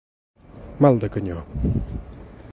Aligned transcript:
Mal 0.85 0.97
de 1.03 1.09
canyó. 1.17 1.43